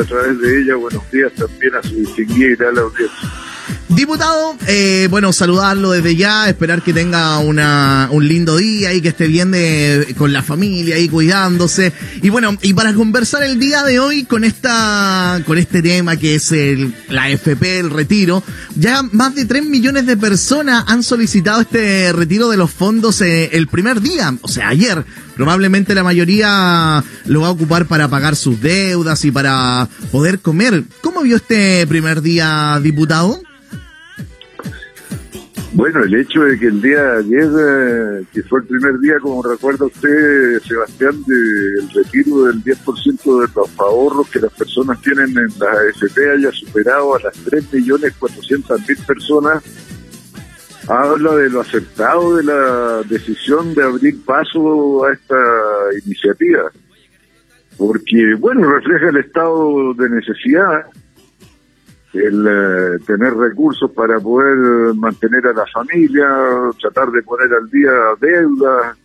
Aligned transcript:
a 0.00 0.04
través 0.04 0.38
de 0.40 0.62
ella. 0.62 0.76
Buenos 0.76 1.10
días 1.10 1.32
también 1.34 1.74
a 1.74 1.82
su 1.82 1.94
distinguida 1.94 2.52
y 2.52 2.56
tal 2.56 2.78
audiencia. 2.78 3.28
Diputado, 3.88 4.56
eh, 4.68 5.06
bueno, 5.10 5.34
saludarlo 5.34 5.90
desde 5.90 6.16
ya, 6.16 6.48
esperar 6.48 6.82
que 6.82 6.94
tenga 6.94 7.38
una, 7.38 8.08
un 8.10 8.26
lindo 8.26 8.56
día 8.56 8.94
y 8.94 9.02
que 9.02 9.08
esté 9.08 9.26
bien 9.26 9.50
de, 9.50 10.14
con 10.16 10.32
la 10.32 10.42
familia 10.42 10.98
y 10.98 11.08
cuidándose. 11.08 11.92
Y 12.22 12.30
bueno, 12.30 12.56
y 12.62 12.72
para 12.72 12.94
conversar 12.94 13.42
el 13.42 13.58
día 13.58 13.84
de 13.84 14.00
hoy 14.00 14.24
con 14.24 14.44
esta, 14.44 15.42
con 15.44 15.58
este 15.58 15.82
tema 15.82 16.16
que 16.16 16.36
es 16.36 16.52
el, 16.52 16.94
la 17.10 17.28
FP, 17.28 17.80
el 17.80 17.90
retiro, 17.90 18.42
ya 18.76 19.02
más 19.02 19.34
de 19.34 19.44
3 19.44 19.66
millones 19.66 20.06
de 20.06 20.16
personas 20.16 20.84
han 20.86 21.02
solicitado 21.02 21.60
este 21.60 22.12
retiro 22.12 22.48
de 22.48 22.56
los 22.56 22.70
fondos 22.70 23.20
eh, 23.20 23.50
el 23.52 23.66
primer 23.68 24.00
día, 24.00 24.34
o 24.40 24.48
sea, 24.48 24.68
ayer. 24.68 25.04
Probablemente 25.42 25.92
la 25.96 26.04
mayoría 26.04 27.02
lo 27.26 27.40
va 27.40 27.48
a 27.48 27.50
ocupar 27.50 27.86
para 27.86 28.06
pagar 28.06 28.36
sus 28.36 28.60
deudas 28.60 29.24
y 29.24 29.32
para 29.32 29.88
poder 30.12 30.38
comer. 30.38 30.84
¿Cómo 31.00 31.20
vio 31.22 31.34
este 31.34 31.84
primer 31.88 32.22
día, 32.22 32.78
diputado? 32.80 33.40
Bueno, 35.72 36.04
el 36.04 36.14
hecho 36.14 36.42
de 36.42 36.56
que 36.56 36.68
el 36.68 36.80
día 36.80 37.02
de 37.02 37.18
ayer, 37.18 37.50
eh, 37.58 38.24
que 38.32 38.44
fue 38.44 38.60
el 38.60 38.66
primer 38.66 39.00
día, 39.00 39.14
como 39.20 39.42
recuerda 39.42 39.86
usted, 39.86 40.60
Sebastián, 40.62 41.20
del 41.26 41.90
retiro 41.92 42.44
del 42.44 42.62
10% 42.62 43.40
de 43.40 43.48
los 43.52 43.80
ahorros 43.80 44.28
que 44.28 44.38
las 44.38 44.52
personas 44.52 45.02
tienen 45.02 45.30
en 45.30 45.48
la 45.58 45.66
AFP 45.66 46.30
haya 46.36 46.52
superado 46.52 47.16
a 47.16 47.20
las 47.20 47.34
3.400.000 47.46 49.06
personas, 49.06 49.60
habla 50.88 51.36
de 51.36 51.50
lo 51.50 51.60
acertado 51.60 52.36
de 52.36 52.44
la 52.44 53.02
decisión 53.08 53.74
de 53.74 53.82
abrir 53.82 54.24
paso 54.24 55.04
a 55.04 55.12
esta 55.12 55.36
iniciativa. 56.04 56.70
Porque, 57.78 58.34
bueno, 58.38 58.70
refleja 58.70 59.08
el 59.08 59.16
estado 59.16 59.94
de 59.94 60.10
necesidad 60.10 60.86
el 62.12 62.46
eh, 62.46 62.98
tener 63.06 63.34
recursos 63.34 63.90
para 63.92 64.20
poder 64.20 64.94
mantener 64.94 65.46
a 65.46 65.52
la 65.54 65.66
familia, 65.66 66.28
tratar 66.80 67.10
de 67.10 67.22
poner 67.22 67.52
al 67.54 67.70
día 67.70 67.90
deuda, 68.20 68.96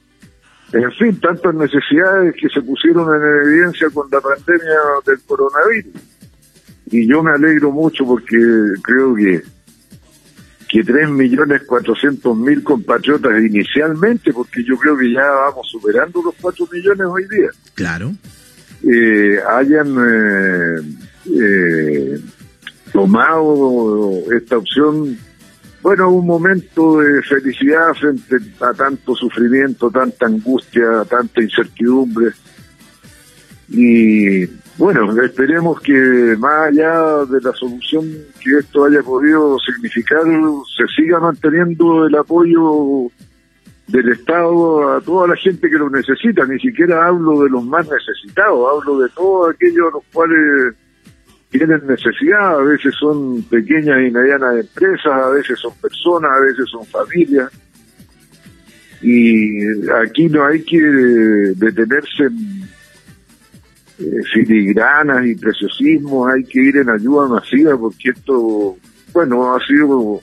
en 0.73 0.91
fin, 0.91 1.19
tantas 1.19 1.55
necesidades 1.55 2.35
que 2.35 2.49
se 2.49 2.61
pusieron 2.61 3.15
en 3.15 3.47
evidencia 3.47 3.89
con 3.93 4.09
la 4.11 4.19
pandemia 4.19 4.79
del 5.05 5.21
coronavirus. 5.21 5.93
Y 6.87 7.07
yo 7.07 7.23
me 7.23 7.31
alegro 7.31 7.71
mucho 7.71 8.05
porque 8.05 8.37
creo 8.81 9.15
que 9.15 9.41
que 10.69 10.83
tres 10.83 11.09
millones 11.09 11.63
cuatrocientos 11.63 12.37
mil 12.37 12.63
compatriotas 12.63 13.41
inicialmente, 13.41 14.33
porque 14.33 14.63
yo 14.63 14.77
creo 14.77 14.97
que 14.97 15.11
ya 15.11 15.23
vamos 15.23 15.67
superando 15.71 16.21
los 16.21 16.35
cuatro 16.41 16.67
millones 16.71 17.07
hoy 17.07 17.27
día. 17.29 17.49
Claro. 17.73 18.13
Eh, 18.83 19.39
hayan 19.49 19.97
eh, 19.97 20.81
eh, 21.33 22.19
tomado 22.91 24.23
esta 24.31 24.57
opción, 24.57 25.17
bueno, 25.81 26.11
un 26.11 26.27
momento 26.27 26.99
de 26.99 27.21
felicidad 27.23 27.93
frente 27.93 28.35
a 28.59 28.73
tanto 28.73 29.15
sufrimiento, 29.15 29.89
tanta 29.89 30.25
angustia, 30.25 31.05
tanta 31.09 31.41
incertidumbre. 31.41 32.31
Y 33.69 34.45
bueno, 34.77 35.21
esperemos 35.21 35.81
que 35.81 36.35
más 36.37 36.69
allá 36.69 37.25
de 37.25 37.41
la 37.41 37.51
solución 37.53 38.05
que 38.41 38.59
esto 38.59 38.85
haya 38.85 39.01
podido 39.01 39.57
significar, 39.59 40.21
se 40.77 40.87
siga 40.95 41.19
manteniendo 41.19 42.07
el 42.07 42.15
apoyo 42.15 43.11
del 43.87 44.09
Estado 44.09 44.95
a 44.95 45.01
toda 45.01 45.29
la 45.29 45.35
gente 45.35 45.69
que 45.69 45.77
lo 45.77 45.89
necesita. 45.89 46.45
Ni 46.45 46.59
siquiera 46.59 47.07
hablo 47.07 47.43
de 47.43 47.49
los 47.49 47.63
más 47.65 47.87
necesitados, 47.89 48.67
hablo 48.71 48.99
de 48.99 49.09
todos 49.09 49.53
aquellos 49.53 49.87
a 49.87 49.95
los 49.95 50.03
cuales 50.13 50.75
tienen 51.49 51.87
necesidad, 51.87 52.59
a 52.59 52.61
veces 52.61 52.93
son 52.99 53.41
pequeñas 53.43 53.99
y 54.05 54.11
medianas 54.11 54.59
empresas, 54.59 55.07
a 55.07 55.29
veces 55.29 55.57
son 55.59 55.73
personas, 55.81 56.31
a 56.31 56.39
veces 56.41 56.69
son 56.69 56.85
familias. 56.85 57.51
Y 59.01 59.59
aquí 59.91 60.27
no 60.27 60.45
hay 60.45 60.61
que 60.63 60.81
detenerse 60.81 62.23
en 62.23 62.67
eh, 63.99 64.23
filigranas 64.33 65.25
y 65.25 65.35
preciosismos, 65.35 66.31
hay 66.31 66.43
que 66.43 66.59
ir 66.59 66.77
en 66.77 66.89
ayuda 66.89 67.27
masiva 67.27 67.77
porque 67.77 68.09
esto, 68.09 68.77
bueno, 69.11 69.55
ha 69.55 69.59
sido 69.65 70.21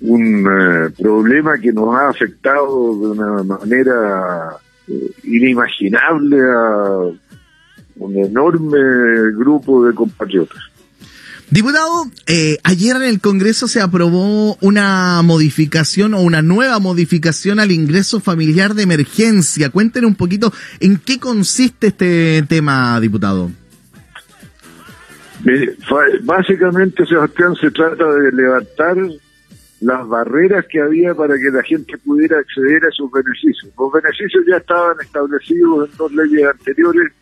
un 0.00 0.46
eh, 0.46 0.90
problema 1.00 1.58
que 1.58 1.72
nos 1.72 1.94
ha 1.94 2.08
afectado 2.08 2.98
de 2.98 3.06
una 3.08 3.42
manera 3.42 4.56
eh, 4.86 5.10
inimaginable 5.22 6.36
a 6.42 6.88
un 7.96 8.16
enorme 8.16 9.32
grupo 9.32 9.86
de 9.86 9.94
compatriotas. 9.94 10.73
Diputado, 11.54 12.10
eh, 12.26 12.58
ayer 12.64 12.96
en 12.96 13.04
el 13.04 13.20
Congreso 13.20 13.68
se 13.68 13.80
aprobó 13.80 14.56
una 14.56 15.22
modificación 15.22 16.12
o 16.14 16.20
una 16.20 16.42
nueva 16.42 16.80
modificación 16.80 17.60
al 17.60 17.70
ingreso 17.70 18.18
familiar 18.18 18.74
de 18.74 18.82
emergencia. 18.82 19.70
Cuéntenos 19.70 20.10
un 20.10 20.16
poquito 20.16 20.52
en 20.80 20.96
qué 20.96 21.20
consiste 21.20 21.86
este 21.86 22.42
tema, 22.48 22.98
diputado. 22.98 23.52
básicamente, 26.24 27.06
Sebastián, 27.06 27.54
se 27.54 27.70
trata 27.70 28.04
de 28.14 28.32
levantar 28.32 28.96
las 29.80 30.08
barreras 30.08 30.66
que 30.68 30.80
había 30.80 31.14
para 31.14 31.36
que 31.36 31.52
la 31.52 31.62
gente 31.62 31.96
pudiera 31.98 32.36
acceder 32.40 32.84
a 32.84 32.88
esos 32.88 33.08
beneficios. 33.12 33.72
Los 33.78 33.92
beneficios 33.92 34.44
ya 34.50 34.56
estaban 34.56 34.96
establecidos 35.00 35.88
en 35.88 35.96
dos 35.98 36.12
leyes 36.14 36.48
anteriores 36.50 37.12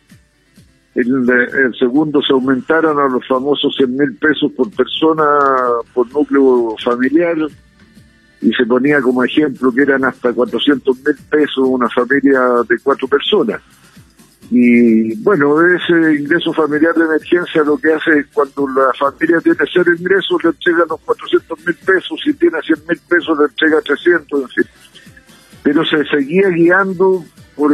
el, 0.95 1.73
segundo 1.79 2.21
se 2.21 2.33
aumentaron 2.33 2.99
a 2.99 3.07
los 3.07 3.27
famosos 3.27 3.75
100 3.75 3.95
mil 3.95 4.15
pesos 4.15 4.51
por 4.51 4.69
persona 4.71 5.23
por 5.93 6.11
núcleo 6.11 6.75
familiar 6.83 7.35
y 8.41 8.51
se 8.53 8.65
ponía 8.65 9.01
como 9.01 9.23
ejemplo 9.23 9.71
que 9.71 9.81
eran 9.81 10.03
hasta 10.05 10.31
400 10.31 10.95
mil 10.97 11.15
pesos 11.29 11.65
una 11.65 11.89
familia 11.89 12.41
de 12.67 12.77
cuatro 12.83 13.07
personas. 13.07 13.61
Y 14.51 15.15
bueno, 15.23 15.55
ese 15.65 16.13
ingreso 16.19 16.53
familiar 16.53 16.93
de 16.93 17.05
emergencia 17.05 17.63
lo 17.63 17.77
que 17.77 17.91
hace 17.91 18.19
es 18.19 18.27
cuando 18.33 18.67
la 18.67 18.93
familia 18.93 19.39
tiene 19.41 19.57
cero 19.73 19.91
ingresos 19.97 20.43
le 20.43 20.49
entrega 20.49 20.85
los 20.87 20.99
400 21.01 21.65
mil 21.65 21.75
pesos, 21.75 22.19
si 22.23 22.33
tiene 22.33 22.61
100 22.61 22.79
mil 22.87 22.99
pesos 23.09 23.39
le 23.39 23.45
entrega 23.45 23.81
300, 23.81 24.41
en 24.41 24.49
fin. 24.49 24.65
Pero 25.63 25.83
se 25.85 26.05
seguía 26.05 26.49
guiando 26.49 27.23
por 27.55 27.71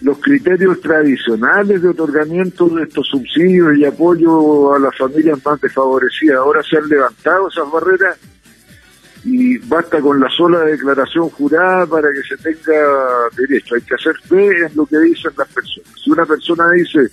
los 0.00 0.18
criterios 0.18 0.80
tradicionales 0.80 1.82
de 1.82 1.88
otorgamiento 1.88 2.68
de 2.68 2.84
estos 2.84 3.08
subsidios 3.08 3.76
y 3.76 3.84
apoyo 3.84 4.74
a 4.74 4.78
las 4.78 4.96
familias 4.96 5.38
más 5.44 5.60
desfavorecidas. 5.60 6.38
Ahora 6.38 6.62
se 6.62 6.76
han 6.76 6.88
levantado 6.88 7.48
esas 7.48 7.70
barreras 7.70 8.18
y 9.24 9.58
basta 9.58 10.00
con 10.00 10.20
la 10.20 10.28
sola 10.30 10.60
declaración 10.60 11.28
jurada 11.30 11.86
para 11.86 12.08
que 12.12 12.22
se 12.22 12.36
tenga 12.42 12.80
derecho. 13.36 13.74
Hay 13.74 13.82
que 13.82 13.94
hacer 13.94 14.14
fe 14.28 14.66
en 14.66 14.76
lo 14.76 14.86
que 14.86 14.98
dicen 14.98 15.32
las 15.36 15.48
personas. 15.48 15.90
Si 16.02 16.10
una 16.10 16.24
persona 16.24 16.70
dice, 16.70 17.08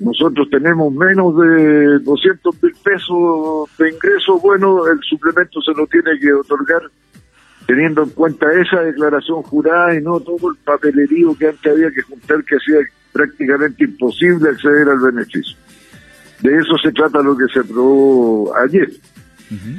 nosotros 0.00 0.48
tenemos 0.50 0.92
menos 0.92 1.38
de 1.38 2.00
200 2.00 2.62
mil 2.62 2.74
pesos 2.82 3.70
de 3.78 3.90
ingreso, 3.90 4.38
bueno, 4.40 4.86
el 4.88 4.98
suplemento 5.08 5.60
se 5.62 5.72
lo 5.72 5.86
tiene 5.86 6.18
que 6.20 6.32
otorgar 6.32 6.82
teniendo 7.66 8.02
en 8.02 8.10
cuenta 8.10 8.46
esa 8.52 8.80
declaración 8.80 9.42
jurada 9.42 9.94
y 9.94 10.02
no 10.02 10.20
todo 10.20 10.50
el 10.50 10.56
papelerío 10.64 11.36
que 11.36 11.48
antes 11.48 11.72
había 11.72 11.90
que 11.90 12.02
juntar 12.02 12.44
que 12.44 12.56
hacía 12.56 12.78
prácticamente 13.12 13.84
imposible 13.84 14.50
acceder 14.50 14.88
al 14.88 15.00
beneficio. 15.00 15.56
De 16.40 16.58
eso 16.58 16.76
se 16.82 16.92
trata 16.92 17.22
lo 17.22 17.36
que 17.36 17.46
se 17.52 17.60
aprobó 17.60 18.54
ayer. 18.56 18.90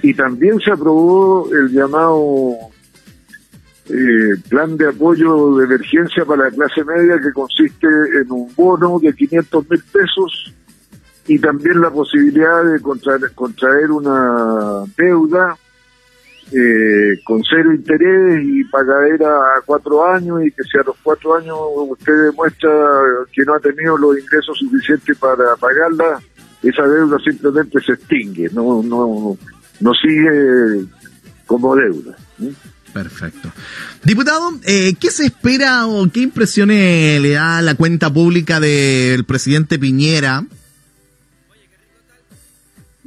Y 0.02 0.14
también 0.14 0.60
se 0.62 0.72
aprobó 0.72 1.50
el 1.54 1.70
llamado 1.70 2.56
eh, 3.90 4.36
plan 4.50 4.78
de 4.78 4.88
apoyo 4.88 5.58
de 5.58 5.66
emergencia 5.66 6.26
para 6.26 6.46
la 6.46 6.52
clase 6.52 6.84
media 6.84 7.20
que 7.22 7.32
consiste 7.34 7.88
en 8.22 8.32
un 8.32 8.50
bono 8.56 9.00
de 9.00 9.14
500 9.14 9.70
mil 9.70 9.84
pesos 9.92 10.54
y 11.28 11.38
también 11.40 11.82
la 11.82 11.90
posibilidad 11.90 12.64
de 12.64 12.82
contraer, 12.82 13.32
contraer 13.34 13.92
una 13.92 14.84
deuda 14.98 15.58
eh, 16.52 17.20
con 17.24 17.44
cero 17.44 17.74
interés 17.74 18.42
y 18.44 18.64
pagadera 18.66 19.28
a 19.28 19.62
cuatro 19.66 20.06
años 20.06 20.46
y 20.46 20.52
que 20.52 20.64
si 20.64 20.78
a 20.78 20.84
los 20.84 20.96
cuatro 21.04 21.36
años 21.36 21.58
usted 21.90 22.14
demuestra 22.26 22.70
que 23.34 23.44
no 23.44 23.56
ha 23.56 23.60
tenido 23.60 23.98
los 23.98 24.18
ingresos 24.18 24.58
suficientes 24.58 25.18
para 25.18 25.56
pagarla, 25.60 26.22
esa 26.64 26.88
deuda 26.88 27.18
simplemente 27.20 27.80
se 27.82 27.94
extingue, 27.94 28.50
no, 28.54 28.82
no, 28.82 29.38
no 29.80 29.94
sigue 29.94 30.86
como 31.46 31.76
deuda. 31.76 32.16
Perfecto. 32.94 33.52
Diputado, 34.04 34.54
eh, 34.64 34.96
¿qué 35.00 35.12
se 35.12 35.26
espera 35.26 35.86
o 35.88 36.10
qué 36.12 36.22
impresiones 36.22 37.22
le 37.22 37.32
da 37.32 37.62
la 37.62 37.76
cuenta 37.76 38.12
pública 38.12 38.60
del 38.60 39.24
presidente 39.26 39.78
Piñera 39.78 40.46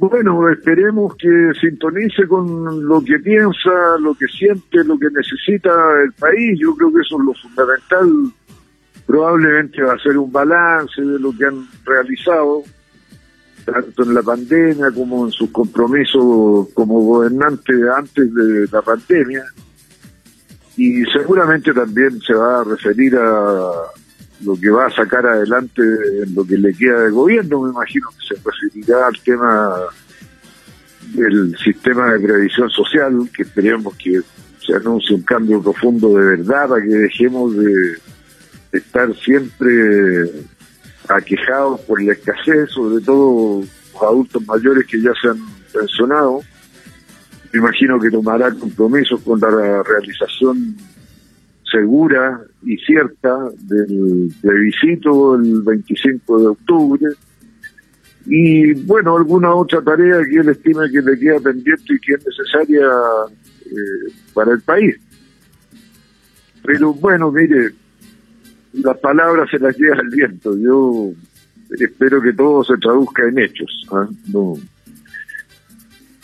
bueno, 0.09 0.49
esperemos 0.49 1.15
que 1.15 1.51
sintonice 1.59 2.27
con 2.27 2.87
lo 2.87 3.01
que 3.01 3.19
piensa, 3.19 3.97
lo 3.99 4.13
que 4.15 4.27
siente, 4.27 4.83
lo 4.83 4.97
que 4.97 5.07
necesita 5.11 5.71
el 6.03 6.11
país. 6.13 6.59
Yo 6.59 6.75
creo 6.75 6.91
que 6.91 7.01
eso 7.01 7.17
es 7.19 7.25
lo 7.25 7.33
fundamental 7.35 8.33
probablemente 9.11 9.81
va 9.81 9.93
a 9.93 9.99
ser 9.99 10.17
un 10.17 10.31
balance 10.31 11.01
de 11.01 11.19
lo 11.19 11.35
que 11.37 11.45
han 11.45 11.67
realizado, 11.85 12.63
tanto 13.65 14.03
en 14.03 14.13
la 14.13 14.23
pandemia 14.23 14.89
como 14.95 15.25
en 15.25 15.31
sus 15.31 15.49
compromisos 15.51 16.69
como 16.73 17.01
gobernantes 17.01 17.75
antes 17.93 18.33
de 18.33 18.67
la 18.71 18.81
pandemia. 18.81 19.43
Y 20.77 21.03
seguramente 21.05 21.73
también 21.73 22.21
se 22.21 22.33
va 22.33 22.61
a 22.61 22.63
referir 22.63 23.17
a 23.17 23.71
lo 24.43 24.55
que 24.59 24.69
va 24.69 24.87
a 24.87 24.91
sacar 24.91 25.25
adelante 25.25 25.81
en 25.81 26.33
lo 26.35 26.45
que 26.45 26.57
le 26.57 26.73
queda 26.73 27.03
de 27.03 27.11
gobierno. 27.11 27.61
Me 27.63 27.71
imagino 27.71 28.09
que 28.09 28.35
se 28.35 28.41
referirá 28.41 29.07
al 29.07 29.19
tema 29.21 29.75
del 31.13 31.57
sistema 31.57 32.13
de 32.13 32.19
previsión 32.19 32.69
social, 32.69 33.29
que 33.35 33.43
esperemos 33.43 33.95
que 33.97 34.21
se 34.65 34.75
anuncie 34.75 35.15
un 35.15 35.23
cambio 35.23 35.61
profundo 35.61 36.17
de 36.17 36.25
verdad 36.37 36.69
para 36.69 36.81
que 36.81 36.89
dejemos 36.89 37.55
de 37.57 37.97
estar 38.71 39.13
siempre 39.15 40.29
aquejados 41.09 41.81
por 41.81 42.01
la 42.01 42.13
escasez, 42.13 42.69
sobre 42.69 43.03
todo 43.03 43.61
los 43.93 44.03
adultos 44.03 44.45
mayores 44.47 44.85
que 44.87 45.01
ya 45.01 45.11
se 45.21 45.29
han 45.29 45.39
pensionado. 45.73 46.41
Me 47.51 47.59
imagino 47.59 47.99
que 47.99 48.09
tomará 48.09 48.51
compromisos 48.53 49.19
con 49.21 49.39
la 49.39 49.83
realización 49.83 50.77
segura 51.69 52.41
y 52.63 52.77
cierta 52.77 53.49
del 53.59 54.31
plebiscito 54.41 55.35
el 55.35 55.61
25 55.61 56.39
de 56.39 56.47
octubre. 56.47 57.07
Y 58.25 58.73
bueno, 58.73 59.17
alguna 59.17 59.53
otra 59.55 59.81
tarea 59.81 60.19
que 60.29 60.39
él 60.39 60.49
estima 60.49 60.87
que 60.89 61.01
le 61.01 61.17
queda 61.17 61.39
pendiente 61.39 61.93
y 61.93 61.99
que 61.99 62.13
es 62.13 62.25
necesaria 62.25 62.87
eh, 63.65 64.13
para 64.33 64.51
el 64.53 64.61
país. 64.61 64.95
Pero 66.63 66.93
bueno, 66.93 67.31
mire, 67.31 67.71
las 68.73 68.97
palabras 68.99 69.49
se 69.49 69.59
las 69.59 69.75
lleva 69.77 70.01
el 70.01 70.09
viento. 70.09 70.55
Yo 70.57 71.11
espero 71.79 72.21
que 72.21 72.33
todo 72.33 72.63
se 72.63 72.77
traduzca 72.77 73.27
en 73.27 73.39
hechos. 73.39 73.87
¿ah? 73.91 74.07
No, 74.31 74.55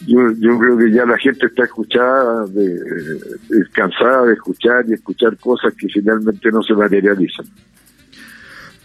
yo, 0.05 0.31
yo 0.39 0.59
creo 0.59 0.77
que 0.77 0.91
ya 0.91 1.05
la 1.05 1.17
gente 1.17 1.47
está 1.47 1.63
escuchada, 1.63 2.45
de, 2.47 2.79
cansada 3.73 4.25
de 4.25 4.33
escuchar 4.33 4.85
y 4.87 4.93
escuchar 4.93 5.37
cosas 5.37 5.73
que 5.73 5.87
finalmente 5.87 6.49
no 6.51 6.61
se 6.61 6.73
materializan. 6.73 7.45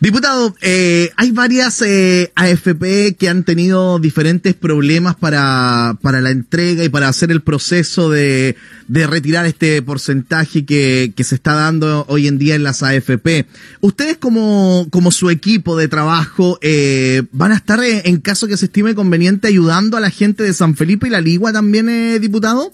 Diputado, 0.02 0.52
eh, 0.62 1.10
hay 1.16 1.31
varias 1.31 1.81
eh, 1.81 2.32
AFP 2.34 3.14
que 3.16 3.28
han 3.28 3.44
tenido 3.44 4.00
diferentes 4.00 4.52
problemas 4.52 5.14
para, 5.14 5.96
para 6.02 6.20
la 6.20 6.31
entrega 6.31 6.82
y 6.82 6.88
para 6.88 7.06
hacer 7.06 7.31
el 7.31 7.40
proceso 7.40 8.10
de, 8.10 8.56
de 8.88 9.06
retirar 9.06 9.46
este 9.46 9.81
porcentaje 9.81 10.64
que, 10.64 11.12
que 11.14 11.22
se 11.22 11.37
está 11.37 11.54
dando 11.54 12.04
hoy 12.08 12.26
en 12.26 12.37
día 12.37 12.56
en 12.56 12.64
las 12.64 12.82
AFP. 12.82 13.46
¿Ustedes 13.81 14.16
como, 14.16 14.88
como 14.90 15.12
su 15.12 15.31
equipo 15.31 15.76
de 15.76 15.87
trabajo 15.87 16.58
eh, 16.62 17.22
van 17.31 17.52
a 17.52 17.55
estar 17.55 17.78
eh, 17.78 18.02
en 18.05 18.20
caso 18.20 18.48
que 18.48 18.56
se 18.56 18.64
estime 18.64 18.96
conveniente 18.96 19.46
ayudando 19.46 19.96
a 19.96 20.00
la 20.00 20.10
gente 20.10 20.43
de 20.43 20.52
San 20.52 20.75
Felipe 20.75 21.06
y 21.06 21.10
la 21.10 21.20
Ligua 21.20 21.52
también, 21.52 21.88
eh, 21.88 22.19
diputado? 22.19 22.72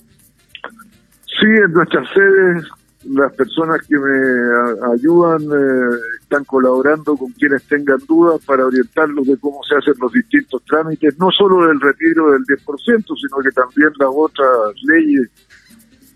Sí, 1.27 1.47
en 1.47 1.73
nuestras 1.75 2.09
sedes 2.15 2.65
las 3.11 3.33
personas 3.33 3.87
que 3.87 3.97
me 3.97 4.93
ayudan 4.93 5.43
eh, 5.43 5.99
están 6.21 6.45
colaborando 6.45 7.17
con 7.17 7.33
quienes 7.33 7.63
tengan 7.65 7.99
dudas 8.07 8.41
para 8.45 8.67
orientarlos 8.67 9.27
de 9.27 9.37
cómo 9.39 9.61
se 9.69 9.77
hacen 9.77 9.95
los 10.01 10.13
distintos 10.13 10.63
trámites, 10.65 11.19
no 11.19 11.31
solo 11.31 11.67
del 11.67 11.81
retiro 11.81 12.31
del 12.33 12.43
10%, 12.45 12.65
sino 12.67 13.43
que 13.43 13.51
también 13.51 13.91
las 13.99 14.11
otras 14.13 14.75
leyes 14.83 15.29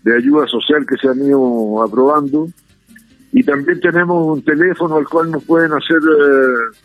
de 0.03 0.17
ayuda 0.17 0.45
social 0.47 0.85
que 0.85 0.97
se 0.97 1.07
han 1.07 1.19
ido 1.25 1.81
aprobando. 1.81 2.47
Y 3.31 3.43
también 3.43 3.79
tenemos 3.79 4.37
un 4.37 4.43
teléfono 4.43 4.97
al 4.97 5.07
cual 5.07 5.31
nos 5.31 5.43
pueden 5.43 5.73
hacer 5.73 5.97
eh, 5.97 6.77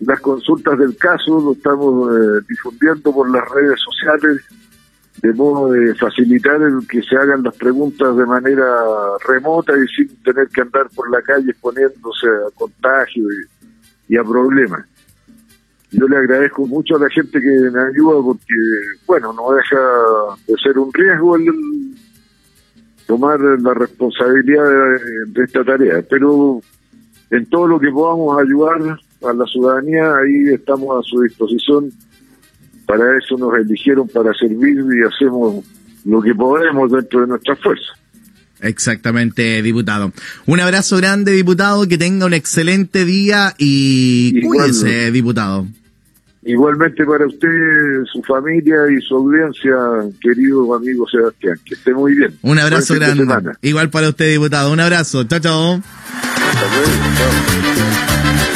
las 0.00 0.20
consultas 0.20 0.78
del 0.78 0.96
caso, 0.96 1.40
lo 1.40 1.52
estamos 1.52 2.14
eh, 2.14 2.44
difundiendo 2.48 3.12
por 3.12 3.30
las 3.30 3.48
redes 3.50 3.80
sociales 3.80 4.44
de 5.22 5.34
modo 5.34 5.72
de 5.72 5.94
facilitar 5.96 6.60
el 6.62 6.86
que 6.88 7.02
se 7.02 7.14
hagan 7.16 7.42
las 7.42 7.54
preguntas 7.56 8.16
de 8.16 8.24
manera 8.24 8.64
remota 9.26 9.74
y 9.76 9.86
sin 9.88 10.16
tener 10.22 10.48
que 10.48 10.62
andar 10.62 10.88
por 10.94 11.10
la 11.10 11.20
calle 11.20 11.50
exponiéndose 11.50 12.26
a 12.26 12.50
contagio 12.54 13.24
y, 14.08 14.16
a 14.16 14.24
problemas. 14.24 14.86
Yo 15.92 16.08
le 16.08 16.16
agradezco 16.16 16.66
mucho 16.66 16.96
a 16.96 17.00
la 17.00 17.10
gente 17.10 17.40
que 17.40 17.70
me 17.70 17.80
ayuda 17.80 18.22
porque, 18.22 18.54
bueno, 19.06 19.32
no 19.32 19.52
deja 19.52 19.78
de 20.46 20.54
ser 20.56 20.78
un 20.78 20.92
riesgo 20.92 21.36
el 21.36 21.46
tomar 23.06 23.40
la 23.40 23.74
responsabilidad 23.74 25.00
de 25.26 25.44
esta 25.44 25.64
tarea, 25.64 26.02
pero 26.08 26.60
en 27.30 27.46
todo 27.46 27.66
lo 27.66 27.78
que 27.78 27.90
podamos 27.90 28.40
ayudar 28.40 28.98
a 29.22 29.32
la 29.32 29.44
ciudadanía, 29.46 30.16
ahí 30.16 30.54
estamos 30.54 30.98
a 30.98 31.08
su 31.08 31.20
disposición 31.22 31.90
para 32.86 33.18
eso 33.18 33.36
nos 33.36 33.54
eligieron 33.54 34.08
para 34.08 34.32
servir 34.34 34.78
y 34.78 35.06
hacemos 35.06 35.64
lo 36.04 36.20
que 36.20 36.34
podemos 36.34 36.90
dentro 36.90 37.20
de 37.20 37.26
nuestra 37.28 37.56
fuerza. 37.56 37.92
Exactamente, 38.60 39.62
diputado. 39.62 40.12
Un 40.46 40.60
abrazo 40.60 40.96
grande, 40.98 41.32
diputado, 41.32 41.88
que 41.88 41.96
tenga 41.96 42.26
un 42.26 42.34
excelente 42.34 43.04
día 43.04 43.54
y 43.58 44.42
cuídese, 44.42 45.10
diputado. 45.10 45.66
Igualmente 46.42 47.04
para 47.04 47.26
usted, 47.26 47.48
su 48.10 48.22
familia 48.22 48.76
y 48.90 49.00
su 49.02 49.14
audiencia, 49.14 49.74
querido 50.22 50.74
amigo 50.74 51.06
Sebastián, 51.06 51.58
que 51.64 51.74
esté 51.74 51.92
muy 51.92 52.14
bien. 52.14 52.34
Un 52.42 52.58
abrazo 52.58 52.94
grande. 52.94 53.52
Igual 53.60 53.90
para 53.90 54.08
usted, 54.08 54.32
diputado. 54.32 54.72
Un 54.72 54.80
abrazo. 54.80 55.24
Chao, 55.24 55.40
chao. 55.40 55.82